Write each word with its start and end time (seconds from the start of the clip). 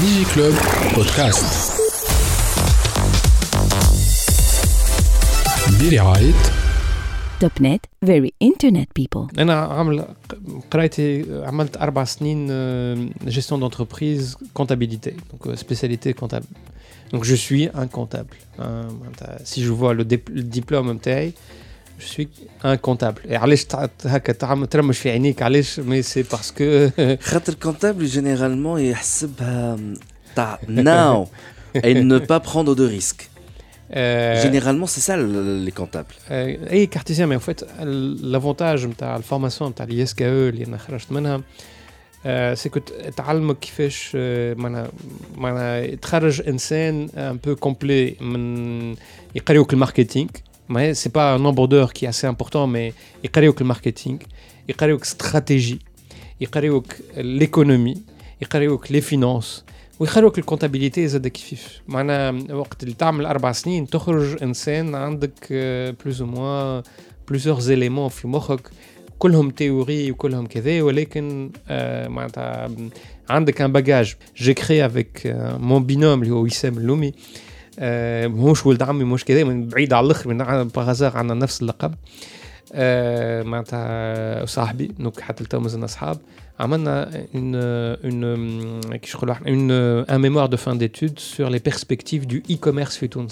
ديجي 0.00 0.24
كلوب 0.34 0.54
بودكاست 0.94 1.72
برعاية 5.80 6.32
توب 7.40 7.50
نت 7.60 7.86
very 8.06 8.30
internet 8.44 8.86
people 9.02 9.38
انا 9.38 9.54
عامل 9.60 10.04
قرايتي 10.70 11.24
عملت 11.44 11.76
اربع 11.76 12.04
سنين 12.04 12.46
جيستيون 13.26 13.60
دونتربريز 13.60 14.36
كونتابيليتي 14.54 15.10
دونك 15.44 15.58
سبيسياليتي 15.58 16.12
كونتable 16.12 16.56
donc 17.14 17.22
je 17.24 17.34
suis 17.34 17.64
un 17.80 17.86
comptable 17.96 18.36
Un- 18.58 19.44
si 19.50 19.58
je 19.66 19.72
vois 19.80 19.92
le, 19.98 20.04
dip- 20.12 20.30
le 20.36 20.42
diplôme 20.58 20.90
نتاعي 20.90 21.32
je 22.00 22.04
suis 22.14 22.28
un 22.64 22.76
comptable 22.76 23.20
et 23.30 23.32
علاش 23.34 23.64
تع- 23.64 23.88
هكا 24.04 24.32
تعمل 24.32 24.66
ترمش 24.66 24.98
في 24.98 25.10
عينيك 25.10 25.42
علاش 25.42 25.80
mais 25.80 26.04
c'est 26.14 26.36
parce 26.36 26.50
que 26.60 26.90
خاطر 27.22 27.54
كونتابل 27.54 28.06
جينيرالمون 28.06 28.80
يحسبها 28.80 29.76
تاع 30.36 30.58
ناو 30.68 31.26
et 31.76 31.94
ne 31.94 32.18
pas 32.18 32.40
prendre 32.40 32.74
de 32.76 32.86
risques. 32.98 33.24
euh, 33.92 34.42
Généralement, 34.46 34.88
c'est 34.94 35.04
ça 35.08 35.14
le- 35.16 35.64
les 35.66 35.74
comptables. 35.80 36.14
آه، 36.28 36.70
اي 36.72 36.86
كارتيزيان 36.86 37.28
مي 37.28 37.38
فيت 37.38 37.60
لافونتاج 38.22 38.86
نتاع 38.86 39.16
الفورماسيون 39.16 39.70
نتاع 39.70 39.86
الاي 39.86 40.02
اس 40.02 40.14
كي 40.14 40.26
او 40.28 40.30
اللي 40.48 40.64
انا 40.64 40.78
خرجت 40.78 41.12
منها 41.12 41.40
آه، 42.26 42.54
سي 42.54 42.68
كو 42.68 42.80
تعلمك 43.16 43.58
كيفاش 43.58 44.12
آه، 44.14 44.54
معناها 44.54 44.88
معناها 45.34 45.94
تخرج 45.94 46.48
انسان 46.48 47.08
ان 47.16 47.36
بو 47.44 47.56
كومبلي 47.56 48.16
من 48.20 48.96
يقريوك 50.70 50.70
الماركتينغ 50.70 50.70
ما 50.70 50.92
سي 50.92 51.08
با 51.08 51.36
ان 51.36 51.46
امبوردور 51.46 51.86
كي 51.86 52.08
اسي 52.08 52.28
امبورتون 52.28 52.72
مي 52.72 52.92
يقريوك 53.24 53.60
الماركتينغ 53.60 54.18
يقريوك 54.68 55.02
استراتيجي 55.02 55.80
يقريوك 56.40 56.86
ليكونومي 57.16 57.96
يقريوك 58.42 58.92
لي 58.92 59.00
فينانس 59.00 59.64
ويخلوك 60.00 60.38
الكونتابيليتي 60.38 61.08
زاد 61.08 61.28
كيفيف 61.28 61.80
معناها 61.88 62.34
وقت 62.52 62.82
اللي 62.82 62.94
تعمل 62.94 63.26
اربع 63.26 63.52
سنين 63.52 63.86
تخرج 63.86 64.42
انسان 64.42 64.94
عندك 64.94 65.52
بلوز 66.04 66.22
او 66.22 66.26
موان 66.26 66.82
بلوزيغ 67.28 67.60
زيليمون 67.60 68.08
في 68.08 68.28
مخك 68.28 68.70
كلهم 69.18 69.50
تيوري 69.50 70.10
وكلهم 70.10 70.46
كذا 70.46 70.82
ولكن 70.82 71.50
آه، 71.68 72.08
معناتها 72.08 72.70
عندك 73.30 73.60
ان 73.60 73.72
باجاج 73.72 74.14
جي 74.36 74.54
كري 74.54 74.86
افيك 74.86 75.22
مون 75.60 75.86
بينوم 75.86 76.22
اللي 76.22 76.34
هو 76.34 76.42
وسام 76.42 76.78
اللومي 76.78 77.12
آه، 77.79 78.27
ماهوش 78.27 78.65
ولد 78.65 78.83
عمي 78.83 79.03
مش 79.03 79.25
كذا 79.25 79.43
من 79.43 79.67
بعيد 79.67 79.93
على 79.93 80.05
الآخر 80.05 80.29
من 80.29 80.67
باغازار 80.67 81.17
عندنا 81.17 81.39
نفس 81.39 81.61
اللقب 81.61 81.93
آه، 82.73 83.43
معناتها 83.43 84.45
صاحبي 84.45 84.91
دونك 84.99 85.19
حتى 85.19 85.43
التو 85.43 85.59
مازلنا 85.59 85.85
اصحاب 85.85 86.17
عملنا 86.59 87.11
une, 87.33 87.55
une, 88.03 88.95
كيش 88.95 89.15
نقولوا 89.15 89.33
إحنا 89.33 89.47
une, 89.47 90.09
un 90.09 90.17
mémoire 90.17 90.49
de 90.49 90.57
fin 90.57 90.75
d'études 90.75 91.19
sur 91.19 91.49
les 91.49 91.59
perspectives 91.59 92.27
du 92.27 92.43
e-commerce 92.51 92.97
في 92.99 93.07
تونس. 93.07 93.31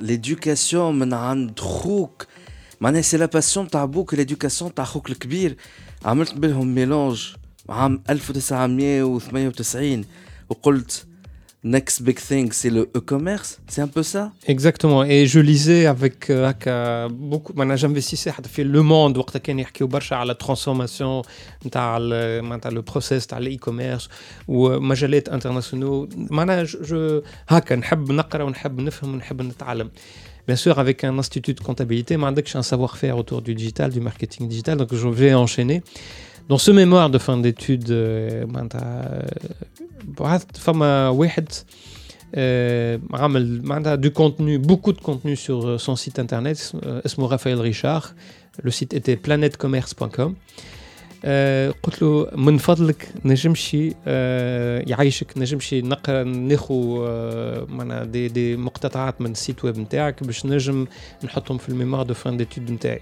l'éducation 0.00 0.92
من 0.92 1.14
عند 1.14 1.60
خوك 1.60 2.26
معناها 2.80 3.02
سي 3.02 3.16
لا 3.16 3.26
باسيون 3.26 3.68
تاع 3.68 3.84
بوك 3.84 4.14
l'éducation 4.14 4.72
تاع 4.76 4.84
خوك 4.84 5.10
الكبير 5.10 5.56
عملت 6.04 6.34
بينهم 6.34 6.74
ميلونج 6.74 7.34
عام 7.68 8.02
1998 8.10 10.04
وقلت 10.48 11.06
next 11.77 11.97
big 12.07 12.19
thing 12.29 12.47
c'est 12.59 12.69
le 12.77 12.83
e-commerce 12.99 13.51
c'est 13.71 13.81
un 13.87 13.91
peu 13.95 14.03
ça 14.13 14.23
Exactement. 14.53 15.01
Et 15.13 15.21
je 15.33 15.39
lisais 15.51 15.85
avec 15.95 16.29
euh, 16.29 16.49
هكا 16.49 17.07
beaucoup 17.07 17.53
معناها 17.55 17.77
j'investissais 17.77 18.27
حتى 18.29 18.49
في 18.49 18.63
لو 18.63 18.83
موند 18.83 19.17
وقتها 19.17 19.39
كان 19.39 19.59
يحكيو 19.59 19.87
برشا 19.87 20.15
على 20.15 20.31
الترانسفورماسيون 20.31 21.21
نتاع 21.65 21.97
ال- 22.01 22.41
معناتها 22.43 22.69
لو 22.69 22.81
بروسيس 22.81 23.27
تاع 23.27 23.37
الاي 23.37 23.57
كوميرس 23.57 24.09
ومجالات 24.47 25.29
انترناسيونال 25.29 26.09
معناها 26.31 26.63
جو- 26.63 26.79
جو 26.83 27.21
هكا 27.49 27.75
نحب 27.75 28.11
نقرا 28.11 28.43
ونحب 28.43 28.79
نفهم 28.79 29.13
ونحب 29.13 29.41
نتعلم. 29.41 29.89
Bien 30.51 30.55
sûr, 30.65 30.79
avec 30.79 31.03
un 31.03 31.15
institut 31.19 31.53
de 31.53 31.61
comptabilité, 31.63 32.11
ما 32.17 32.27
عندكش 32.27 32.57
un 32.57 32.61
savoir-faire 32.61 33.15
autour 33.17 33.41
du 33.41 33.53
digital, 33.55 33.89
du 33.91 33.99
marketing 34.01 34.47
digital, 34.47 34.77
donc 34.77 34.95
je 34.95 35.07
vais 35.07 35.33
enchaîner. 35.33 35.81
Dans 36.49 36.57
ce 36.57 36.71
mémoire 36.71 37.09
de 37.11 37.19
fin 37.19 37.37
d'études, 37.37 37.89
euh, 37.91 38.45
معناتها 38.45 39.25
بعثت 40.03 40.57
فما 40.57 41.09
واحد 41.09 41.49
آه، 42.35 42.99
عمل 43.13 43.61
معناتها 43.63 43.95
du 43.95 44.11
contenu, 44.13 44.59
beaucoup 44.59 44.93
de 44.93 45.01
contenu 45.01 45.35
sur 45.35 45.65
euh, 45.65 45.77
son 45.77 45.95
site 45.95 46.19
internet, 46.19 46.71
euh, 46.75 47.05
اسمه 47.05 47.27
رافائيل 47.27 47.61
ريشار. 47.61 48.13
Le 48.63 48.71
site 48.71 48.93
était 48.93 49.15
planetcommerce.com. 49.15 50.35
آه، 51.25 51.73
قلت 51.83 52.01
له 52.01 52.27
من 52.35 52.57
فضلك 52.57 53.09
نجمشي 53.25 53.93
آه، 54.07 54.83
يعيشك 54.87 55.37
نجمشي 55.37 55.81
نقرا 55.81 56.23
ناخو 56.23 57.05
آه، 57.07 57.65
معناها 57.69 58.03
دي 58.03 58.27
دي 58.27 58.57
مقتطعات 58.57 59.21
من 59.21 59.31
السيت 59.31 59.65
ويب 59.65 59.79
نتاعك 59.79 60.23
باش 60.23 60.45
نجم 60.45 60.87
نحطهم 61.23 61.57
في 61.57 61.69
الميموار 61.69 62.03
دو 62.05 62.13
فان 62.13 62.37
ديتود 62.37 62.71
نتاعي 62.71 63.01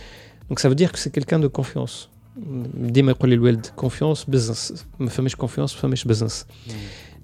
Donc 0.50 0.58
ça 0.60 0.68
veut 0.68 0.78
dire 0.82 0.90
que 0.92 0.98
c'est 0.98 1.12
quelqu'un 1.18 1.38
de 1.38 1.48
confiance. 1.60 2.08
ديما 2.74 3.10
يقول 3.12 3.28
لي 3.30 3.34
الوالد 3.34 3.66
confiance 3.80 4.20
business 4.34 4.72
ما 4.98 5.08
فماش 5.08 5.36
confiance 5.36 5.58
ما 5.58 5.66
فماش 5.66 6.08
business. 6.08 6.44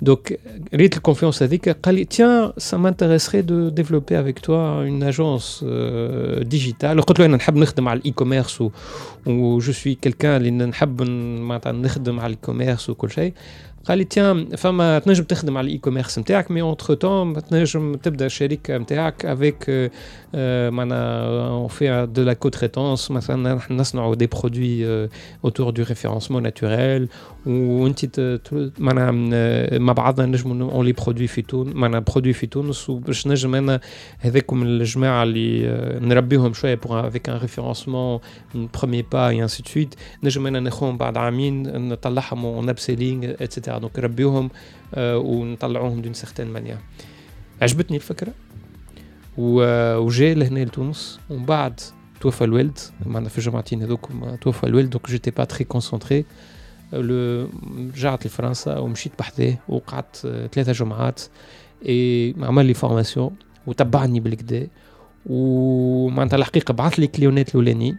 Donc 0.05 0.35
ريت 0.75 0.97
الكونفيونس 0.97 1.43
هذيك 1.43 1.69
قال 1.69 1.95
لي 1.95 2.05
tiens 2.15 2.61
ça 2.63 2.77
m'intéresserait 2.77 3.43
de 3.43 3.71
développer 3.81 4.17
avec 4.17 4.43
toi 4.43 4.85
une 4.87 5.03
agence 5.13 5.63
euh, 5.63 6.45
digitale 6.45 7.01
قلت 7.01 7.19
له 7.21 7.27
انا 7.27 7.37
نحب 7.37 7.57
نخدم 7.57 7.89
على 7.89 7.99
الاي 8.01 8.11
كوميرس 8.11 8.61
و, 8.61 8.71
و 9.27 9.61
je 9.61 9.73
suis 9.73 9.97
quelqu'un 10.09 10.25
اللي 10.25 10.51
نحب 10.51 11.03
ن- 11.03 11.41
معناتها 11.41 11.73
نخدم 11.73 12.21
على 12.21 12.33
الكوميرس 12.33 12.91
وكل 12.91 13.11
شيء 13.11 13.33
قال 13.87 13.99
لي 13.99 14.05
تيان 14.05 14.57
فما 14.57 14.99
تنجم 14.99 15.25
تخدم 15.25 15.57
على 15.59 15.65
الاي 15.67 15.79
كوميرس 15.79 16.19
نتاعك 16.19 16.51
مي 16.51 16.63
اونتر 16.63 16.95
تون 16.95 17.43
تنجم 17.43 17.95
تبدا 17.95 18.27
الشركه 18.27 18.79
نتاعك 18.79 19.27
افيك 19.27 19.91
معناها 20.71 21.69
on 21.69 21.71
fait 21.71 22.07
de 22.19 22.23
la 22.25 22.35
co-traitance 22.35 23.11
مثلا 23.11 23.55
نحن 23.55 23.77
نصنعوا 23.77 24.15
دي 24.15 24.27
برودوي 24.27 25.09
autour 25.47 25.73
du 25.73 25.83
référencement 25.85 26.41
naturel 26.49 27.09
وانت 27.47 28.05
ت- 28.05 28.21
ت- 28.21 28.73
معناها 28.79 29.31
آه، 29.35 29.79
مع 29.79 29.93
بعضنا 29.93 30.27
نجموا 30.27 30.73
اون 30.73 30.87
لي 30.87 30.93
برودوي 30.93 31.27
في 31.27 31.43
تونس 31.43 31.75
معناها 31.77 32.01
برودوي 32.01 32.33
في 32.33 32.47
تونس 32.47 32.91
وباش 32.91 33.27
نجم 33.27 33.55
انا 33.55 33.81
هذاكم 34.19 34.63
الجماعه 34.63 35.23
اللي 35.23 35.69
آه، 35.69 35.99
نربيهم 35.99 36.53
شويه 36.53 36.75
بور 36.75 37.07
افيك 37.09 37.29
ان 37.29 37.37
ريفيرونسمون 37.37 38.19
بروميي 38.55 39.05
با 39.13 39.29
اي 39.29 39.43
انسي 39.43 39.63
سويت 39.67 39.95
نجم 40.23 40.47
انا 40.47 40.61
ناخذهم 40.61 40.97
بعد 40.97 41.17
عامين 41.17 41.89
نطلعهم 41.89 42.45
اون 42.45 42.69
ابسيلينغ 42.69 43.31
اتسيتيرا 43.41 43.73
دونك 43.80 44.00
نربيهم 44.00 44.50
آه، 44.96 45.18
ونطلعوهم 45.18 46.02
دون 46.02 46.14
سيغتان 46.14 46.48
مانيير 46.48 46.78
عجبتني 47.62 47.98
الفكرة 47.98 48.34
وجا 49.38 50.34
لهنا 50.34 50.60
لتونس 50.60 51.20
ومن 51.30 51.46
بعد 51.46 51.80
توفى 52.22 52.44
الوالد. 52.44 52.80
معنا 53.06 53.30
في 53.30 53.38
الجمعتين 53.38 53.82
هذوك 53.82 54.10
توفى 54.42 54.64
الوالد 54.64 54.90
دونك 54.90 55.10
جيتي 55.10 55.32
با 55.32 55.44
تري 55.44 55.64
كونسونتري 55.64 56.26
رجعت 56.94 58.26
لفرنسا 58.26 58.78
ومشيت 58.78 59.12
بحذاه 59.20 59.58
وقعدت 59.70 60.22
آه، 60.26 60.48
ثلاثة 60.48 60.72
جمعات. 60.72 61.22
اي 61.86 62.36
عمل 62.42 62.66
لي 62.66 62.74
فورماسيون 62.74 63.36
وتبعني 63.68 64.20
بالكدا. 64.20 64.68
ومعناتها 65.26 66.38
الحقيقة 66.38 66.72
بعث 66.72 67.00
لي 67.00 67.08
كليونات 67.08 67.50
الأولانيين. 67.50 67.98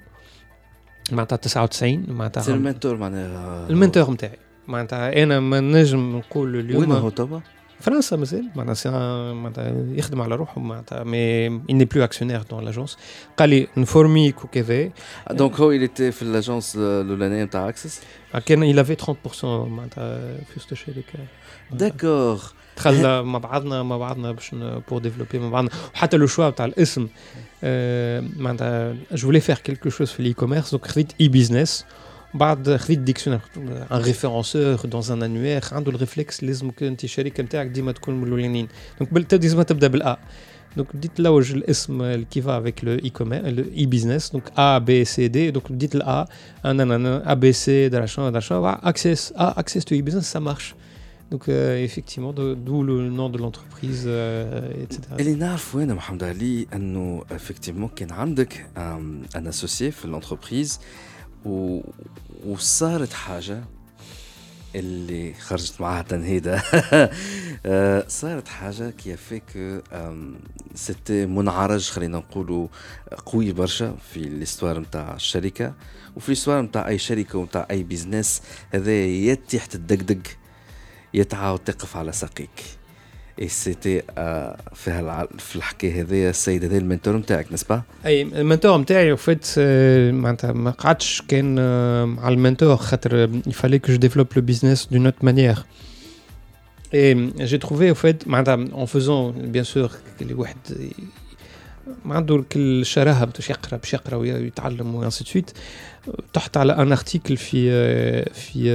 معناتها 1.12 1.36
99 1.36 2.06
معناتها 2.08 2.40
سي 2.42 2.54
المنتور 2.54 2.96
معناها. 2.96 3.69
المنتور 3.70 4.10
نتاعي 4.10 4.38
معناتها 4.68 5.24
انا 5.24 5.39
ما 5.39 5.60
نجم 5.60 6.18
نقول 6.18 6.56
وين 6.56 6.65
اليوم 6.65 6.92
هو 6.92 7.10
توا؟ 7.10 7.39
فرنسا 7.83 8.15
مازال 8.15 8.50
معناها 8.56 8.74
سي 8.74 8.89
معناتها 9.33 9.74
يخدم 9.92 10.21
على 10.21 10.36
روحه 10.36 10.62
معناتها 10.62 11.04
مي 11.04 11.50
il 11.60 11.77
n'est 11.77 11.86
plus 11.86 12.01
actionnaire 12.01 12.44
dans 12.50 12.62
l'agence 12.62 12.98
قال 13.38 13.50
لي 13.50 13.68
نفورميك 13.77 14.44
وكذا 14.44 14.89
دونك 15.31 15.60
هو 15.60 15.77
il 15.77 15.89
était 15.89 16.10
في 16.10 16.21
الاجونس 16.21 16.75
الاولانيه 16.75 17.44
نتاع 17.44 17.69
اكسس 17.69 18.01
كان 18.45 18.74
il 18.74 18.86
avait 18.86 19.06
30% 19.06 19.44
معناتها 19.45 20.38
في 20.38 20.57
وسط 20.57 20.71
الشركه 20.71 21.19
داكور 21.71 22.39
دخلنا 22.77 23.21
مع 23.21 23.39
بعضنا 23.39 23.83
مع 23.83 23.98
بعضنا 23.98 24.31
باش 24.31 24.56
بور 24.89 25.00
ديفلوبي 25.00 25.39
مع 25.39 25.50
بعضنا 25.50 25.69
وحتى 25.95 26.18
لو 26.18 26.27
شوا 26.27 26.50
تاع 26.50 26.65
الاسم 26.65 27.07
آه، 27.63 28.24
معناتها 28.38 28.95
جو 29.12 29.27
فولي 29.27 29.39
فير 29.39 29.57
كيلكو 29.57 29.89
شوز 29.89 30.10
في 30.10 30.19
الاي 30.19 30.33
كوميرس 30.33 30.71
دونك 30.71 30.88
خذيت 30.88 31.12
اي 31.21 31.27
بيزنس 31.27 31.86
بعد 32.33 32.75
خذيت 32.75 33.00
ديكسيونير 33.00 33.42
ان 33.57 33.88
ريفيرونسور 33.92 34.75
دون 34.75 35.01
ان 35.12 35.24
انوير 35.24 35.63
عنده 35.71 35.92
الريفلكس 35.92 36.44
لازم 36.44 36.71
انت 36.81 37.04
الشركه 37.04 37.44
نتاعك 37.44 37.68
ديما 37.68 37.92
تكون 37.92 38.15
من 38.15 38.24
الاولانيين 38.24 38.68
دونك 39.00 39.33
لازم 39.33 39.62
تبدا 39.62 39.88
بالا 39.88 40.19
دونك 40.77 40.95
بديت 40.95 41.19
نلوج 41.19 41.51
الاسم 41.51 42.01
اللي 42.01 42.25
كيفا 42.25 42.57
افيك 42.57 42.83
لو 42.83 42.92
اي 42.92 43.10
كومير 43.10 43.48
لو 43.48 43.63
اي 43.77 43.86
بيزنس 43.86 44.30
دونك 44.31 44.51
ا 44.57 44.77
بي 44.77 45.06
سي 45.06 45.27
دي 45.27 45.51
دونك 45.51 45.71
بديت 45.71 45.95
الا 45.95 46.27
انا 46.65 47.31
ا 47.31 47.33
بي 47.33 47.54
سي 47.54 47.89
داشان 47.89 48.31
داشان 48.31 48.57
اكسس 48.65 49.31
ا 49.31 49.60
اكسس 49.60 49.86
تو 49.86 49.95
اي 49.95 50.01
بيزنس 50.01 50.31
سا 50.31 50.39
مارش 50.39 50.75
Donc 51.33 51.50
euh, 51.50 51.83
effectivement, 51.83 52.31
d'où 52.65 52.83
le 52.83 53.10
nom 53.10 53.30
de 53.30 53.39
l'entreprise, 53.39 54.04
euh, 54.06 54.83
etc. 54.83 55.00
اللي 55.19 55.33
نعرف 55.36 55.75
وين 55.75 55.94
محمد 55.94 56.24
علي 56.24 56.68
انه 56.74 57.24
افكتيفمون 57.31 57.89
كان 57.95 58.12
عندك 58.12 58.65
ان 58.77 59.48
اسوسيي 59.48 59.92
في 59.92 60.06
الانتربريز 60.06 60.80
و... 61.44 61.81
وصارت 62.46 63.12
حاجة 63.12 63.64
اللي 64.75 65.35
خرجت 65.35 65.81
معاها 65.81 66.02
تنهيدة. 66.02 66.62
صارت 68.08 68.49
حاجة 68.49 68.90
كي 68.90 69.17
فيك 69.17 69.82
سيتي 70.75 71.26
منعرج 71.26 71.90
خلينا 71.90 72.19
نقولوا 72.19 72.69
قوي 73.26 73.52
برشا 73.52 73.96
في 74.12 74.17
الإستوار 74.17 74.79
نتاع 74.81 75.14
الشركة. 75.14 75.75
وفي 76.17 76.29
الإستوار 76.29 76.62
نتاع 76.62 76.88
أي 76.88 76.99
شركة 76.99 77.38
ونتاع 77.38 77.67
أي 77.70 77.82
بيزنس 77.82 78.43
هذا 78.70 78.93
يا 79.05 79.35
تحت 79.35 79.75
الدقدق 79.75 80.23
يتعاود 81.14 81.58
تقف 81.58 81.96
على 81.96 82.12
ساقيك. 82.12 82.77
اي 83.42 83.48
سيتي 83.48 84.01
في 84.74 84.92
هالع... 84.92 85.27
في 85.38 85.56
الحكايه 85.56 86.01
هذايا 86.01 86.30
السيد 86.30 86.63
هذا 86.63 86.77
المنتور 86.77 87.18
نتاعك 87.18 87.54
نسبا 87.54 87.81
اي 88.06 88.21
المنتور 88.21 88.77
نتاعي 88.77 89.12
وفات 89.12 89.45
معناتها 90.10 90.51
ما 90.51 90.71
قعدتش 90.71 91.21
كان 91.27 91.60
على 92.19 92.33
المنتور 92.33 92.75
خاطر 92.75 93.30
يفالي 93.48 93.80
كو 93.80 93.92
جو 93.92 93.98
ديفلوب 93.98 94.27
لو 94.36 94.42
بيزنس 94.42 94.88
دون 94.92 95.06
اوت 95.06 95.24
مانيير 95.24 95.57
اي 96.94 97.13
جي 97.39 97.57
تروفي 97.57 97.94
au 97.94 97.98
fait 97.98 98.27
معناتها 98.27 98.86
en 98.86 98.88
faisant 98.88 99.33
bien 99.56 99.74
sûr 99.74 99.92
اللي 100.21 100.33
واحد 100.33 100.57
ما 102.06 102.15
عنده 102.15 102.44
كل 102.51 102.86
شراهه 102.86 103.25
باش 103.25 103.50
يقرا 103.50 103.77
باش 103.77 103.94
يقرا 103.94 104.15
ويتعلم 104.15 104.95
وانسي 104.95 105.24
سويت 105.24 105.51
تحت 106.33 106.57
على 106.57 106.74
ان 106.74 106.92
ارتيكل 106.92 107.38
في 107.38 107.71
في 108.33 108.69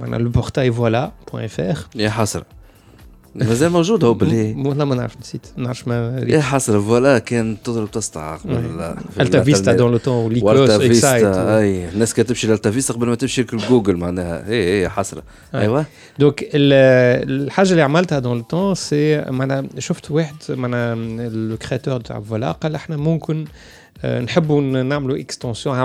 معناها 0.00 0.18
لو 0.18 0.28
بورتاي 0.28 0.72
فوالا 0.72 1.12
بوان 1.32 1.44
اف 1.44 1.60
ار 1.60 1.78
يا 1.94 2.10
حسره 2.10 2.46
مازال 3.35 3.71
موجود 3.71 4.03
هو 4.03 4.13
باللي 4.13 4.69
والله 4.69 4.85
ما 4.85 4.95
نعرف 4.95 5.19
نسيت 5.21 5.47
ما 5.57 5.63
نعرفش 5.63 5.87
ما 5.87 6.25
يا 6.27 6.41
حسره 6.41 6.79
فوالا 6.79 7.19
كان 7.19 7.57
تضرب 7.63 7.91
تسطع 7.91 8.35
قبل 8.35 8.95
ألتا 9.19 9.43
فيستا 9.43 9.73
دون 9.73 9.91
لو 9.91 9.97
تون 9.97 10.33
ليكوس 10.33 10.69
إكسايت. 10.69 11.25
أي 11.25 11.89
الناس 11.89 12.13
كانت 12.13 12.29
تمشي 12.29 12.47
لألتا 12.47 12.71
فيستا 12.71 12.93
قبل 12.93 13.07
ما 13.07 13.15
تمشي 13.15 13.41
لجوجل 13.41 13.97
معناها. 13.97 14.47
اي 14.49 14.81
أي. 14.81 14.89
حسره 14.89 15.23
أيوه 15.55 15.85
دونك 16.19 16.49
الحاجة 16.53 17.71
اللي 17.71 17.81
عملتها 17.81 18.19
دون 18.19 18.37
لو 18.37 18.43
تون 18.43 18.75
سي 18.75 19.21
معناها 19.21 19.63
شفت 19.79 20.11
واحد 20.11 20.35
معناها 20.49 20.95
لو 21.29 21.57
كرياتور 21.57 22.01
تاع 22.01 22.19
فوالا 22.19 22.51
قال 22.51 22.75
إحنا 22.75 22.97
ممكن 22.97 23.45
نحبوا 24.05 24.61
نعملوا 24.61 25.19
اكستنسيون 25.19 25.75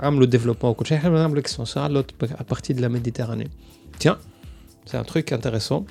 عملوا 0.00 0.26
ديفلوبمون 0.26 0.70
وكل 0.70 0.86
شيء 0.86 1.08
نعملوا 1.08 1.40
اكستنسيون 1.40 1.84
على 1.84 2.04
بارتي 2.50 2.72
دو 2.72 2.82
لا 2.82 2.88
ميديتيراني 2.88 3.50
تيان 4.00 4.16
سي 4.86 4.98
ان 4.98 5.06
تروك 5.06 5.32
انتريسون 5.32 5.84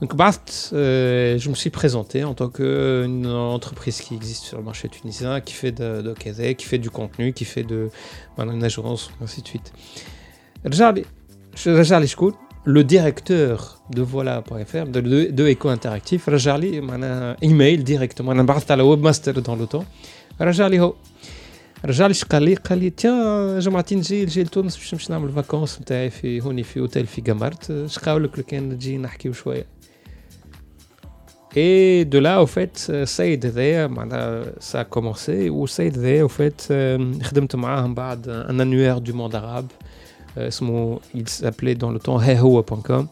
Donc 0.00 0.14
Bast, 0.14 0.70
euh, 0.72 1.38
je 1.38 1.48
me 1.48 1.54
suis 1.54 1.70
présenté 1.70 2.22
en 2.24 2.34
tant 2.34 2.48
qu'une 2.48 3.26
entreprise 3.26 4.00
qui 4.02 4.14
existe 4.14 4.44
sur 4.44 4.58
le 4.58 4.64
marché 4.64 4.88
tunisien, 4.88 5.40
qui 5.40 5.54
fait 5.54 5.72
de, 5.72 6.02
de 6.02 6.12
KZ, 6.12 6.54
qui 6.54 6.66
fait 6.66 6.78
du 6.78 6.90
contenu, 6.90 7.32
qui 7.32 7.44
fait 7.44 7.62
de 7.62 7.88
voilà, 8.36 8.52
une 8.52 8.62
agence, 8.62 9.10
ainsi 9.22 9.40
de 9.40 9.48
suite. 9.48 9.72
Rajali 10.64 12.08
Shkout, 12.08 12.34
le 12.64 12.84
directeur 12.84 13.80
de 13.90 14.02
voilà.fr, 14.02 14.86
de, 14.86 15.00
de, 15.00 15.30
de 15.30 15.48
Eco 15.48 15.68
Interactif, 15.70 16.26
Rajali 16.26 16.80
m'a 16.82 16.94
un 16.94 17.36
email 17.40 17.82
directement, 17.82 18.32
on 18.32 18.38
a 18.38 18.76
la 18.76 18.84
webmaster 18.84 19.32
dans 19.40 19.56
le 19.56 19.66
temps. 19.66 19.86
Rajali 20.38 20.78
ho. 20.78 20.96
رجع 21.84 22.06
لي 22.06 22.14
قال 22.30 22.42
لي 22.42 22.54
قال 22.54 22.78
لي 22.78 22.90
تيان 22.90 23.58
جمعتي 23.58 23.94
نجي 23.94 24.24
نجي 24.24 24.42
لتونس 24.42 24.76
باش 24.76 24.94
نمشي 24.94 25.12
نعمل 25.12 25.32
فاكونس 25.32 25.80
نتاعي 25.80 26.10
في 26.10 26.40
هوني 26.40 26.62
في 26.62 26.80
اوتيل 26.80 27.06
في 27.06 27.20
قمرت 27.20 27.86
شقاولك 27.86 28.38
لو 28.38 28.44
كان 28.44 28.68
نجي 28.68 28.98
نحكيو 28.98 29.32
شويه 29.32 29.66
Et 31.58 32.04
de 32.04 32.18
là, 32.18 32.42
au 32.42 32.46
fait, 32.46 32.92
Saïd 33.04 33.46
هذايا 33.46 33.86
معناها 33.86 34.42
ça 34.60 34.80
a 34.80 34.84
commencé 34.84 35.48
وسيد 35.50 35.98
هذايا 35.98 36.24
au 36.26 36.30
fait 36.30 36.72
خدمت 37.22 37.56
معاهم 37.56 37.94
بعد 37.94 38.46
un 38.48 38.60
annuaire 38.60 39.00
du 39.00 39.12
monde 39.12 39.34
arabe 39.34 39.66
اسمه 40.38 41.00
il 41.14 41.28
s'appelait 41.28 41.74
dans 41.74 41.90
le 41.90 41.98
temps 41.98 42.20
hehoa.com 42.20 43.06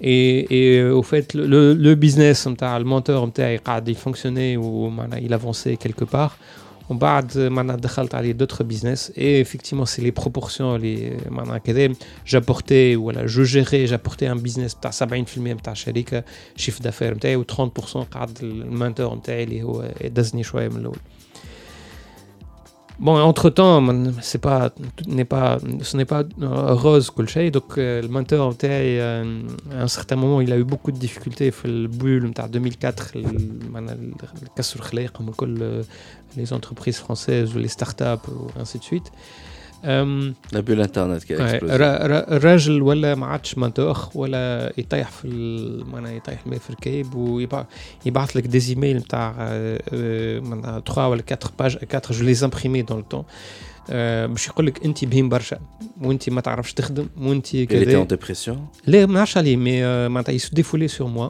et, 0.00 0.46
et 0.58 0.82
au 0.84 1.02
fait 1.02 1.34
le, 1.34 1.74
le 1.74 1.94
business 1.94 2.48
نتاع 2.48 2.76
المونتور 2.76 3.26
نتاعي 3.26 3.56
قاعد 3.56 3.88
يفونكسيوني 3.88 4.56
ومعناها 4.56 5.20
il 5.20 5.32
avançait 5.32 5.76
quelque 5.76 6.04
part 6.04 6.32
ومن 6.77 6.77
بعد 6.90 7.38
معناها 7.38 7.76
دخلت 7.76 8.14
عليه 8.14 8.32
دوتر 8.32 8.64
بيزنس 8.64 9.12
اي 9.18 9.42
افكتيمون 9.42 9.84
سي 9.86 10.02
لي 10.02 10.10
بروبورسيون 10.10 10.76
اللي 10.76 11.18
معناها 11.28 11.58
كذا 11.58 11.94
جابورتي 12.26 12.96
ولا 12.96 13.26
جو 13.26 13.42
جيري 13.42 13.84
جابورتي 13.84 14.32
ان 14.32 14.38
بيزنس 14.38 14.74
بتاع 14.74 14.90
70% 14.90 15.04
بتاع 15.38 15.72
الشركه 15.72 16.24
شيف 16.56 16.82
دافير 16.82 17.14
نتاعي 17.14 17.44
و30% 17.44 17.96
قعد 17.96 18.38
المانتور 18.42 19.14
نتاعي 19.14 19.44
اللي 19.44 19.62
هو 19.62 19.90
دزني 20.04 20.42
شويه 20.42 20.68
من 20.68 20.76
الاول 20.76 20.98
Bon, 22.99 23.17
entre-temps, 23.17 23.81
c'est 24.21 24.41
pas, 24.41 24.71
n'est 25.07 25.23
pas, 25.23 25.57
ce 25.83 25.95
n'est 25.95 26.03
pas 26.03 26.23
euh, 26.41 26.73
rose 26.73 27.11
Kulshay, 27.11 27.49
donc 27.49 27.77
euh, 27.77 28.01
le 28.01 28.09
mentor, 28.09 28.53
euh, 28.65 29.41
à 29.71 29.83
un 29.83 29.87
certain 29.87 30.17
moment, 30.17 30.41
il 30.41 30.51
a 30.51 30.57
eu 30.57 30.65
beaucoup 30.65 30.91
de 30.91 30.97
difficultés, 30.97 31.45
Il 31.45 31.51
fait 31.53 31.69
le 31.69 31.87
bulle, 31.87 32.29
2004, 32.49 33.13
euh, 33.15 33.21
les 36.35 36.51
entreprises 36.51 36.97
françaises 36.97 37.55
ou 37.55 37.59
les 37.59 37.69
startups, 37.69 38.29
ainsi 38.59 38.79
de 38.79 38.83
suite. 38.83 39.13
بول 40.53 40.81
إنترنت 40.81 41.23
كي 41.23 41.35
الراجل 42.35 42.81
ولا 42.81 43.15
ما 43.15 43.25
عادش 43.25 43.57
منطوخ 43.57 44.15
ولا 44.15 44.73
يطيح 44.77 45.11
في 45.11 45.27
معناها 45.91 46.11
يطيح 46.11 46.43
الماء 46.45 46.59
في 46.59 46.69
الكيب 46.69 47.15
ويبعث 47.15 48.37
لك 48.37 48.47
دي 48.47 48.69
ايميل 48.69 48.97
نتاع 48.97 49.31
معناها 50.41 50.79
3 50.79 51.07
ولا 51.07 51.23
4 51.31 51.39
باج 51.59 51.77
4 51.95 52.01
جو 52.11 52.25
لي 52.25 52.35
امبريمي 52.43 52.81
دون 52.81 53.05
لو 53.13 53.25
باش 54.27 54.47
يقول 54.47 54.65
لك 54.67 54.85
انت 54.85 55.05
بهيم 55.05 55.29
برشا 55.29 55.59
وانت 56.01 56.29
ما 56.29 56.41
تعرفش 56.41 56.73
تخدم 56.73 57.07
وانت 57.17 57.55
كذا. 57.55 57.83
لا 58.87 59.05
ما 59.05 59.13
نعرفش 59.13 59.37
عليه 59.37 59.55
مي 59.57 60.07
معناتها 60.09 60.33
يسو 60.33 60.49
ديفولي 60.53 60.87
سور 60.87 61.07
موا 61.07 61.29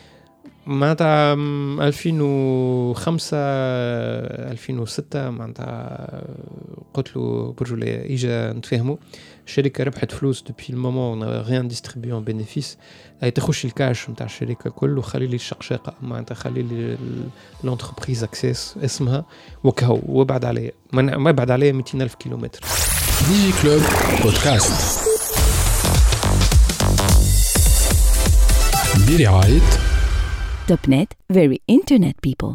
معناتها 0.67 1.33
2005 1.33 3.37
2006 3.37 5.29
معناتها 5.29 6.23
قلت 6.93 7.15
له 7.15 7.53
برجولي 7.59 8.13
إجا 8.13 8.53
نتفاهموا. 8.53 8.95
الشركة 9.47 9.83
ربحت 9.83 10.11
فلوس 10.11 10.41
دوبي 10.41 10.63
المومون 10.69 11.23
اون 11.23 11.41
ريان 11.41 11.67
ديستريبيو 11.67 12.17
ان 12.17 12.23
بينيفيس 12.23 12.77
هي 13.21 13.31
تخش 13.31 13.65
الكاش 13.65 14.09
نتاع 14.09 14.25
الشركة 14.25 14.69
كل 14.69 14.97
وخلي 14.97 15.27
لي 15.27 15.35
الشقشاقه 15.35 15.93
معناتها 16.01 16.35
خلي 16.35 16.61
لي 16.61 16.97
لونتربريز 17.63 18.23
اكسس 18.23 18.75
اسمها. 18.85 19.25
وكهو 19.63 19.99
وابعد 20.05 20.45
عليا 20.45 20.71
ما 20.93 21.29
ابعد 21.29 21.51
عليا 21.51 21.71
200 21.71 22.01
ألف 22.01 22.15
كيلومتر. 22.15 22.59
دي 23.29 23.51
كلوب 23.61 23.81
بودكاست 24.23 25.01
برعايه 29.07 29.90
Stopnet, 30.71 31.15
very 31.29 31.61
internet 31.67 32.15
people. 32.21 32.49